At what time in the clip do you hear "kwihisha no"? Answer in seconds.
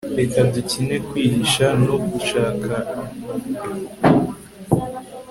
1.07-1.95